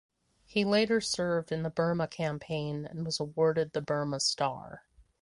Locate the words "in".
1.51-1.61